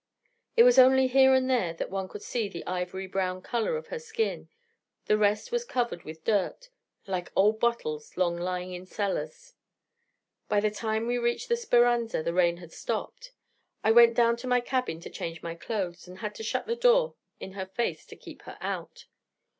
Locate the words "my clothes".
15.43-16.07